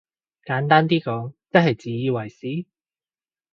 [0.45, 2.65] 簡單啲講即係自以為是？